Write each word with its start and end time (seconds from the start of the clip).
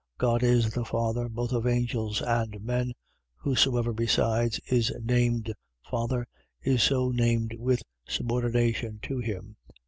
God 0.17 0.41
is 0.41 0.71
the 0.71 0.83
Father, 0.83 1.29
both 1.29 1.51
of 1.51 1.67
angels 1.67 2.23
and 2.23 2.59
men; 2.63 2.93
whosoever 3.35 3.93
besides 3.93 4.59
is 4.65 4.91
named 4.99 5.53
father, 5.87 6.25
is 6.59 6.81
so 6.81 7.11
named 7.11 7.53
with 7.59 7.83
subordination 8.07 8.97
to 9.03 9.19
him. 9.19 9.57